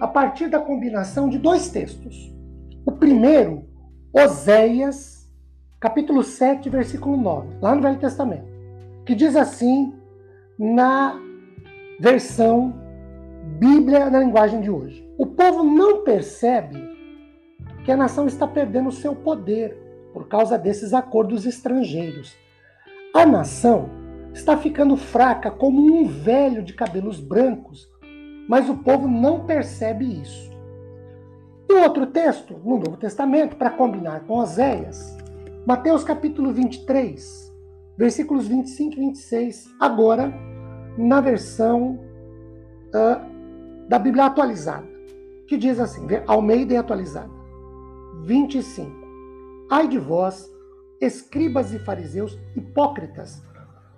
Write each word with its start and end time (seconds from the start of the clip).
a 0.00 0.06
partir 0.06 0.48
da 0.48 0.58
combinação 0.58 1.28
de 1.28 1.38
dois 1.38 1.70
textos. 1.70 2.34
O 2.84 2.92
primeiro, 2.92 3.64
Oséias, 4.12 5.28
capítulo 5.80 6.22
7, 6.22 6.68
versículo 6.68 7.16
9, 7.16 7.56
lá 7.60 7.74
no 7.74 7.82
Velho 7.82 7.98
Testamento, 7.98 8.46
que 9.04 9.14
diz 9.14 9.36
assim 9.36 9.94
na 10.58 11.18
versão 12.00 12.74
Bíblia 13.58 14.10
na 14.10 14.20
linguagem 14.20 14.60
de 14.60 14.70
hoje. 14.70 15.08
O 15.18 15.26
povo 15.26 15.62
não 15.62 16.02
percebe 16.02 16.76
que 17.84 17.92
a 17.92 17.96
nação 17.96 18.26
está 18.26 18.46
perdendo 18.46 18.90
seu 18.90 19.14
poder 19.14 19.76
por 20.12 20.28
causa 20.28 20.58
desses 20.58 20.92
acordos 20.92 21.46
estrangeiros. 21.46 22.36
A 23.14 23.24
nação 23.24 23.88
está 24.34 24.56
ficando 24.56 24.96
fraca 24.96 25.50
como 25.50 25.80
um 25.80 26.06
velho 26.06 26.62
de 26.62 26.74
cabelos 26.74 27.20
brancos 27.20 27.88
mas 28.48 28.68
o 28.68 28.76
povo 28.76 29.08
não 29.08 29.44
percebe 29.44 30.04
isso. 30.22 30.50
E 31.68 31.72
outro 31.74 32.06
texto, 32.06 32.54
no 32.64 32.78
Novo 32.78 32.96
Testamento, 32.96 33.56
para 33.56 33.70
combinar 33.70 34.20
com 34.20 34.34
Oséias, 34.34 35.16
Mateus 35.66 36.04
capítulo 36.04 36.52
23, 36.52 37.52
versículos 37.98 38.46
25 38.46 38.92
e 38.92 39.00
26, 39.00 39.64
agora 39.80 40.32
na 40.96 41.20
versão 41.20 41.98
uh, 42.88 43.88
da 43.88 43.98
Bíblia 43.98 44.26
atualizada, 44.26 44.86
que 45.48 45.56
diz 45.56 45.80
assim, 45.80 46.06
Almeida 46.26 46.74
e 46.74 46.76
atualizada, 46.76 47.30
25. 48.22 48.90
Ai 49.70 49.88
de 49.88 49.98
vós, 49.98 50.48
escribas 51.00 51.72
e 51.72 51.78
fariseus 51.80 52.38
hipócritas, 52.54 53.42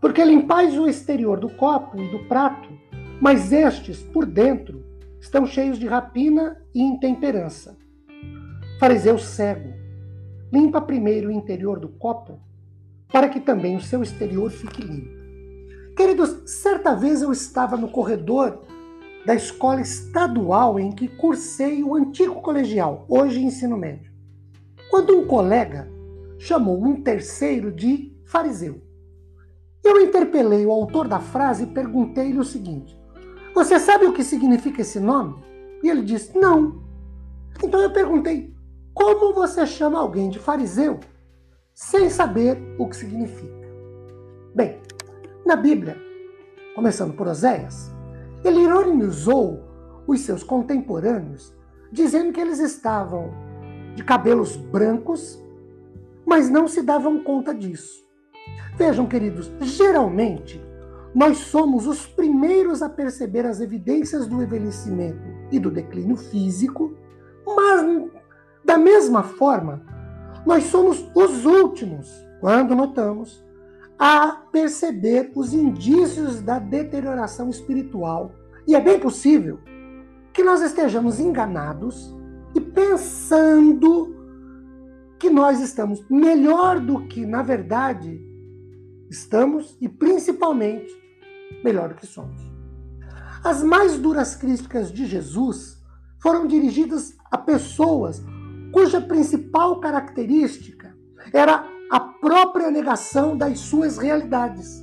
porque 0.00 0.22
limpais 0.24 0.78
o 0.78 0.86
exterior 0.86 1.40
do 1.40 1.48
copo 1.48 1.98
e 1.98 2.10
do 2.10 2.28
prato, 2.28 2.68
mas 3.20 3.52
estes, 3.52 4.02
por 4.02 4.26
dentro, 4.26 4.84
estão 5.20 5.46
cheios 5.46 5.78
de 5.78 5.86
rapina 5.86 6.62
e 6.74 6.82
intemperança. 6.82 7.76
Fariseu 8.78 9.18
cego, 9.18 9.72
limpa 10.52 10.80
primeiro 10.80 11.28
o 11.28 11.32
interior 11.32 11.78
do 11.78 11.88
copo, 11.88 12.38
para 13.10 13.28
que 13.28 13.40
também 13.40 13.76
o 13.76 13.80
seu 13.80 14.02
exterior 14.02 14.50
fique 14.50 14.82
limpo. 14.82 15.14
Queridos, 15.96 16.42
certa 16.44 16.94
vez 16.94 17.22
eu 17.22 17.30
estava 17.30 17.76
no 17.76 17.88
corredor 17.88 18.62
da 19.24 19.34
escola 19.34 19.80
estadual 19.80 20.78
em 20.78 20.90
que 20.90 21.08
cursei 21.08 21.82
o 21.82 21.94
antigo 21.94 22.42
colegial, 22.42 23.06
hoje 23.08 23.42
ensino 23.42 23.76
médio, 23.76 24.12
quando 24.90 25.16
um 25.16 25.26
colega 25.26 25.88
chamou 26.38 26.84
um 26.84 27.00
terceiro 27.00 27.72
de 27.72 28.12
fariseu. 28.26 28.82
Eu 29.82 30.00
interpelei 30.00 30.66
o 30.66 30.72
autor 30.72 31.08
da 31.08 31.20
frase 31.20 31.64
e 31.64 31.68
perguntei-lhe 31.68 32.38
o 32.38 32.44
seguinte: 32.44 32.98
você 33.54 33.78
sabe 33.78 34.04
o 34.04 34.12
que 34.12 34.24
significa 34.24 34.80
esse 34.82 34.98
nome? 34.98 35.36
E 35.82 35.88
ele 35.88 36.02
disse: 36.02 36.36
Não. 36.36 36.82
Então 37.62 37.80
eu 37.80 37.92
perguntei: 37.92 38.52
Como 38.92 39.32
você 39.32 39.64
chama 39.64 40.00
alguém 40.00 40.28
de 40.28 40.38
fariseu 40.38 40.98
sem 41.72 42.10
saber 42.10 42.58
o 42.78 42.88
que 42.88 42.96
significa? 42.96 43.64
Bem, 44.54 44.80
na 45.46 45.56
Bíblia, 45.56 45.96
começando 46.74 47.14
por 47.14 47.28
Oséias, 47.28 47.92
ele 48.44 48.60
ironizou 48.60 49.62
os 50.06 50.20
seus 50.20 50.42
contemporâneos, 50.42 51.54
dizendo 51.92 52.32
que 52.32 52.40
eles 52.40 52.58
estavam 52.58 53.32
de 53.94 54.02
cabelos 54.02 54.56
brancos, 54.56 55.42
mas 56.26 56.50
não 56.50 56.66
se 56.66 56.82
davam 56.82 57.22
conta 57.22 57.54
disso. 57.54 58.04
Vejam, 58.76 59.06
queridos, 59.06 59.50
geralmente 59.60 60.60
nós 61.14 61.38
somos 61.38 61.86
os 61.86 62.06
primeiros 62.06 62.82
a 62.82 62.88
perceber 62.88 63.46
as 63.46 63.60
evidências 63.60 64.26
do 64.26 64.42
envelhecimento 64.42 65.22
e 65.52 65.60
do 65.60 65.70
declínio 65.70 66.16
físico, 66.16 66.96
mas 67.46 68.10
da 68.64 68.76
mesma 68.76 69.22
forma, 69.22 69.82
nós 70.44 70.64
somos 70.64 71.08
os 71.14 71.44
últimos, 71.44 72.10
quando 72.40 72.74
notamos, 72.74 73.44
a 73.96 74.42
perceber 74.50 75.30
os 75.36 75.54
indícios 75.54 76.40
da 76.42 76.58
deterioração 76.58 77.48
espiritual. 77.48 78.32
E 78.66 78.74
é 78.74 78.80
bem 78.80 78.98
possível 78.98 79.60
que 80.32 80.42
nós 80.42 80.62
estejamos 80.62 81.20
enganados 81.20 82.12
e 82.56 82.60
pensando 82.60 84.16
que 85.18 85.30
nós 85.30 85.60
estamos 85.60 86.04
melhor 86.10 86.80
do 86.80 87.06
que, 87.06 87.24
na 87.24 87.42
verdade, 87.42 88.20
estamos 89.08 89.76
e 89.80 89.88
principalmente 89.88 91.03
melhor 91.62 91.94
que 91.94 92.06
somos. 92.06 92.40
As 93.44 93.62
mais 93.62 93.98
duras 93.98 94.34
críticas 94.34 94.90
de 94.90 95.06
Jesus 95.06 95.82
foram 96.18 96.46
dirigidas 96.46 97.14
a 97.30 97.36
pessoas 97.36 98.24
cuja 98.72 99.00
principal 99.00 99.78
característica 99.78 100.96
era 101.32 101.64
a 101.90 102.00
própria 102.00 102.70
negação 102.70 103.36
das 103.36 103.60
suas 103.60 103.98
realidades. 103.98 104.82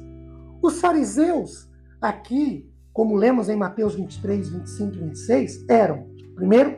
Os 0.62 0.80
fariseus, 0.80 1.68
aqui, 2.00 2.72
como 2.94 3.16
lemos 3.16 3.50
em 3.50 3.58
Mateus 3.58 3.96
23, 3.96 4.50
25 4.50 4.96
e 4.96 5.00
26, 5.00 5.66
eram, 5.68 6.08
primeiro, 6.36 6.78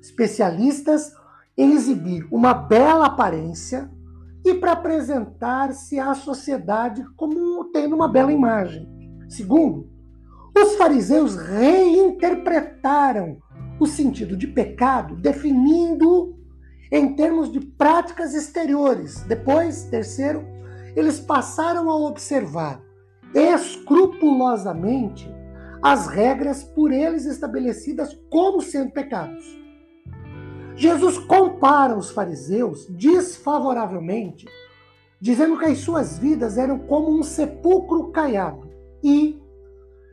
especialistas 0.00 1.12
em 1.56 1.72
exibir 1.72 2.26
uma 2.30 2.54
bela 2.54 3.06
aparência 3.06 3.90
e 4.44 4.54
para 4.54 4.72
apresentar-se 4.72 5.98
à 5.98 6.14
sociedade 6.14 7.04
como 7.16 7.64
tendo 7.72 7.94
uma 7.94 8.08
bela 8.08 8.32
imagem. 8.32 9.01
Segundo, 9.32 9.88
os 10.54 10.76
fariseus 10.76 11.34
reinterpretaram 11.36 13.38
o 13.80 13.86
sentido 13.86 14.36
de 14.36 14.46
pecado, 14.46 15.16
definindo 15.16 16.36
em 16.90 17.16
termos 17.16 17.50
de 17.50 17.58
práticas 17.58 18.34
exteriores. 18.34 19.22
Depois, 19.22 19.84
terceiro, 19.84 20.44
eles 20.94 21.18
passaram 21.18 21.88
a 21.88 21.96
observar 21.96 22.82
escrupulosamente 23.34 25.34
as 25.80 26.08
regras 26.08 26.62
por 26.62 26.92
eles 26.92 27.24
estabelecidas 27.24 28.14
como 28.28 28.60
sendo 28.60 28.92
pecados. 28.92 29.46
Jesus 30.76 31.16
compara 31.16 31.96
os 31.96 32.10
fariseus 32.10 32.86
desfavoravelmente, 32.90 34.46
dizendo 35.18 35.58
que 35.58 35.64
as 35.64 35.78
suas 35.78 36.18
vidas 36.18 36.58
eram 36.58 36.80
como 36.80 37.18
um 37.18 37.22
sepulcro 37.22 38.12
caiado 38.12 38.71
e 39.02 39.40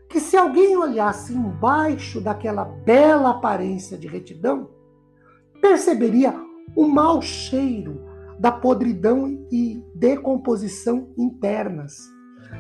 que 0.10 0.20
se 0.20 0.36
alguém 0.36 0.76
olhasse 0.76 1.34
embaixo 1.34 2.20
daquela 2.20 2.66
bela 2.66 3.30
aparência 3.30 3.98
de 3.98 4.08
retidão, 4.08 4.70
perceberia 5.62 6.34
o 6.76 6.88
mau 6.88 7.22
cheiro 7.22 8.02
da 8.40 8.52
podridão 8.52 9.46
e 9.52 9.84
decomposição 9.94 11.10
internas. 11.18 11.98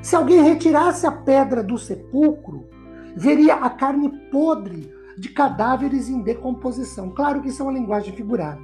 Se 0.02 0.16
alguém 0.16 0.44
retirasse 0.44 1.08
a 1.08 1.12
pedra 1.12 1.64
do 1.64 1.78
sepulcro, 1.78 2.68
veria 3.16 3.56
a 3.56 3.70
carne 3.70 4.10
podre 4.30 4.94
de 5.18 5.30
cadáveres 5.30 6.08
em 6.08 6.22
decomposição. 6.22 7.10
Claro 7.12 7.42
que 7.42 7.50
isso 7.50 7.62
é 7.62 7.66
uma 7.66 7.74
linguagem 7.74 8.14
figurada. 8.14 8.62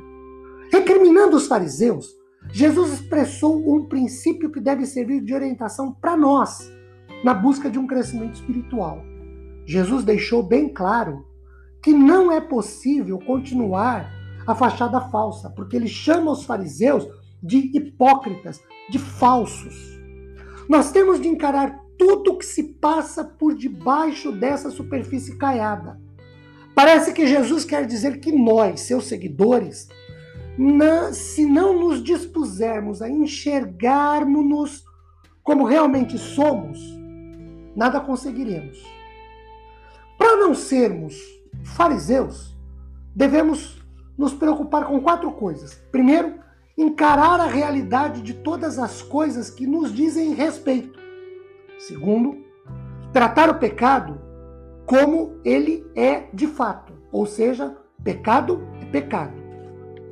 Recriminando 0.71 1.37
os 1.37 1.47
fariseus, 1.47 2.15
Jesus 2.51 2.93
expressou 2.93 3.57
um 3.67 3.87
princípio 3.87 4.51
que 4.51 4.59
deve 4.59 4.85
servir 4.85 5.21
de 5.21 5.33
orientação 5.33 5.91
para 5.91 6.15
nós 6.15 6.69
na 7.23 7.33
busca 7.33 7.69
de 7.69 7.79
um 7.79 7.87
crescimento 7.87 8.35
espiritual. 8.35 9.03
Jesus 9.65 10.03
deixou 10.03 10.43
bem 10.43 10.69
claro 10.69 11.25
que 11.81 11.91
não 11.91 12.31
é 12.31 12.39
possível 12.39 13.19
continuar 13.19 14.11
a 14.45 14.53
fachada 14.53 15.01
falsa, 15.01 15.49
porque 15.49 15.75
ele 15.75 15.87
chama 15.87 16.31
os 16.31 16.43
fariseus 16.43 17.07
de 17.41 17.71
hipócritas, 17.75 18.61
de 18.89 18.99
falsos. 18.99 19.99
Nós 20.69 20.91
temos 20.91 21.19
de 21.19 21.27
encarar 21.27 21.79
tudo 21.97 22.33
o 22.33 22.37
que 22.37 22.45
se 22.45 22.63
passa 22.63 23.23
por 23.23 23.55
debaixo 23.55 24.31
dessa 24.31 24.69
superfície 24.69 25.37
caiada. 25.37 25.99
Parece 26.73 27.13
que 27.13 27.25
Jesus 27.25 27.63
quer 27.63 27.85
dizer 27.85 28.19
que 28.19 28.31
nós, 28.31 28.81
seus 28.81 29.05
seguidores, 29.05 29.87
não, 30.57 31.13
se 31.13 31.45
não 31.45 31.79
nos 31.79 32.03
dispusermos 32.03 33.01
a 33.01 33.09
enxergarmos-nos 33.09 34.83
como 35.43 35.65
realmente 35.65 36.17
somos, 36.17 36.79
nada 37.75 37.99
conseguiremos. 37.99 38.83
Para 40.17 40.37
não 40.37 40.55
sermos 40.55 41.19
fariseus, 41.63 42.55
devemos 43.13 43.81
nos 44.17 44.33
preocupar 44.33 44.85
com 44.85 45.01
quatro 45.01 45.31
coisas. 45.31 45.73
Primeiro, 45.91 46.35
encarar 46.77 47.39
a 47.39 47.47
realidade 47.47 48.21
de 48.21 48.33
todas 48.33 48.79
as 48.79 49.01
coisas 49.01 49.49
que 49.49 49.67
nos 49.67 49.93
dizem 49.93 50.33
respeito. 50.33 50.99
Segundo, 51.79 52.37
tratar 53.11 53.49
o 53.49 53.59
pecado 53.59 54.21
como 54.85 55.39
ele 55.43 55.85
é 55.95 56.27
de 56.33 56.47
fato, 56.47 56.93
ou 57.11 57.25
seja, 57.25 57.75
pecado 58.03 58.67
é 58.81 58.85
pecado. 58.85 59.33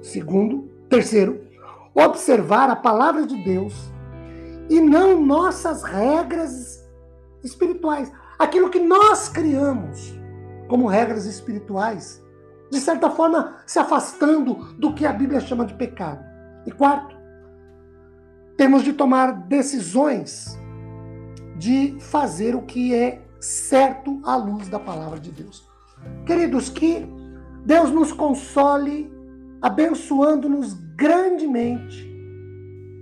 Segundo, 0.01 0.69
terceiro, 0.89 1.41
observar 1.93 2.69
a 2.69 2.75
palavra 2.75 3.25
de 3.25 3.37
Deus 3.43 3.73
e 4.69 4.81
não 4.81 5.21
nossas 5.21 5.83
regras 5.83 6.82
espirituais, 7.43 8.11
aquilo 8.39 8.69
que 8.69 8.79
nós 8.79 9.29
criamos 9.29 10.13
como 10.67 10.87
regras 10.87 11.25
espirituais, 11.25 12.23
de 12.71 12.79
certa 12.79 13.09
forma 13.09 13.57
se 13.65 13.77
afastando 13.77 14.73
do 14.77 14.93
que 14.93 15.05
a 15.05 15.13
Bíblia 15.13 15.39
chama 15.39 15.65
de 15.65 15.73
pecado. 15.73 16.23
E 16.65 16.71
quarto, 16.71 17.15
temos 18.57 18.83
de 18.83 18.93
tomar 18.93 19.31
decisões 19.47 20.57
de 21.57 21.97
fazer 21.99 22.55
o 22.55 22.61
que 22.61 22.95
é 22.95 23.21
certo 23.39 24.21
à 24.23 24.35
luz 24.35 24.69
da 24.69 24.79
palavra 24.79 25.19
de 25.19 25.31
Deus. 25.31 25.67
Queridos, 26.25 26.69
que 26.69 27.05
Deus 27.65 27.91
nos 27.91 28.11
console, 28.11 29.11
abençoando-nos 29.61 30.73
grandemente, 30.95 32.09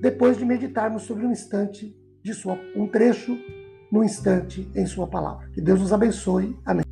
depois 0.02 0.38
de 0.38 0.46
meditarmos 0.46 1.04
sobre 1.04 1.26
um 1.26 1.32
instante 1.32 1.96
de 2.24 2.34
sua, 2.34 2.60
um 2.76 2.88
trecho 2.88 3.38
no 3.92 4.04
instante 4.04 4.70
em 4.74 4.86
sua 4.86 5.08
palavra. 5.08 5.50
Que 5.54 5.62
Deus 5.62 5.80
nos 5.80 5.92
abençoe. 5.92 6.58
Amém. 6.66 6.91